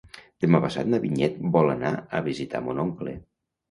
Demà 0.45 0.61
passat 0.63 0.89
na 0.95 1.01
Vinyet 1.05 1.39
vol 1.59 1.71
anar 1.77 1.95
a 2.01 2.25
visitar 2.33 2.67
mon 2.69 2.87
oncle. 2.91 3.19